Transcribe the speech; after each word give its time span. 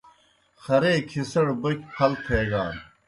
خرے 0.63 0.93
کِھسَڑ 1.09 1.47
بوْکیْ 1.61 1.85
پھل 1.93 2.11
تھیگان۔ 2.23 2.73